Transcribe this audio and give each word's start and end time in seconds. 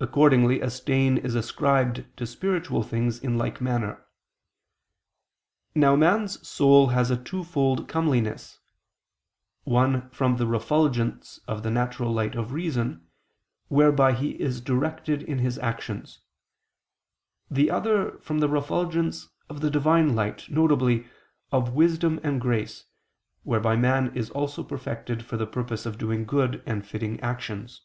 Accordingly 0.00 0.62
a 0.62 0.70
stain 0.70 1.18
is 1.18 1.34
ascribed 1.34 2.06
to 2.16 2.26
spiritual 2.26 2.82
things 2.82 3.18
in 3.18 3.36
like 3.36 3.60
manner. 3.60 4.06
Now 5.74 5.96
man's 5.96 6.48
soul 6.48 6.86
has 6.96 7.10
a 7.10 7.22
twofold 7.22 7.88
comeliness; 7.88 8.58
one 9.64 10.08
from 10.08 10.38
the 10.38 10.46
refulgence 10.46 11.40
of 11.46 11.62
the 11.62 11.70
natural 11.70 12.10
light 12.10 12.36
of 12.36 12.52
reason, 12.52 13.06
whereby 13.66 14.14
he 14.14 14.30
is 14.40 14.62
directed 14.62 15.22
in 15.22 15.40
his 15.40 15.58
actions; 15.58 16.20
the 17.50 17.70
other, 17.70 18.16
from 18.20 18.38
the 18.38 18.48
refulgence 18.48 19.28
of 19.50 19.60
the 19.60 19.68
Divine 19.70 20.14
light, 20.14 20.46
viz. 20.48 21.04
of 21.52 21.74
wisdom 21.74 22.18
and 22.24 22.40
grace, 22.40 22.86
whereby 23.42 23.76
man 23.76 24.10
is 24.16 24.30
also 24.30 24.64
perfected 24.64 25.22
for 25.22 25.36
the 25.36 25.46
purpose 25.46 25.84
of 25.84 25.98
doing 25.98 26.24
good 26.24 26.62
and 26.64 26.86
fitting 26.86 27.20
actions. 27.20 27.82